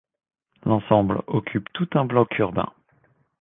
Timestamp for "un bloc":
1.93-2.35